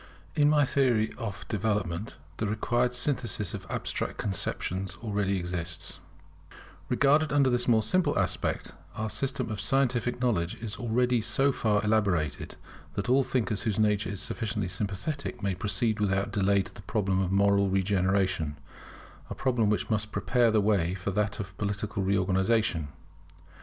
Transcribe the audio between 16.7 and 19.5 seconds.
the problem of moral regeneration; a